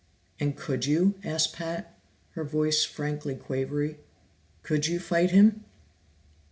"And 0.39 0.57
could 0.57 0.87
you?" 0.87 1.13
asked 1.23 1.53
Pat, 1.53 1.93
her 2.31 2.43
voice 2.43 2.83
frankly 2.83 3.35
quavery. 3.35 3.99
"Could 4.63 4.87
you 4.87 4.99
fight 4.99 5.29
him?" 5.29 5.63